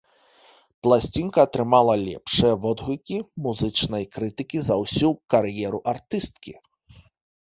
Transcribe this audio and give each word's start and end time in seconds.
Пласцінка 0.85 1.39
атрымала 1.47 1.95
лепшыя 2.07 2.53
водгукі 2.63 3.17
музычнай 3.47 4.03
крытыкі 4.17 4.57
за 4.69 4.75
ўсю 4.85 5.09
кар'еру 5.35 5.79
артысткі. 5.93 6.53